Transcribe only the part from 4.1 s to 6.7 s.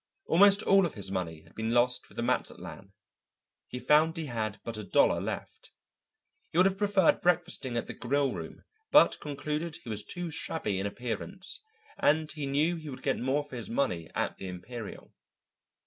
he had but a dollar left. He would